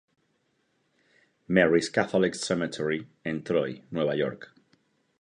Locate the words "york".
4.15-4.49